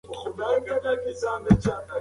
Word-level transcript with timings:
که 0.03 0.07
موږ 0.07 0.15
ونې 0.23 0.31
نه 0.37 0.43
وای 0.49 0.59
کرلې 0.65 0.89
اکسیجن 0.93 1.39
به 1.45 1.53
کم 1.63 1.73
وای. 1.79 1.87